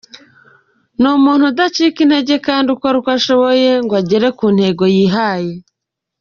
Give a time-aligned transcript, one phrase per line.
[1.01, 5.53] Ni umuntu udacika intege kandi ukora uko ashoboye ngo agere ku ntego yihaye.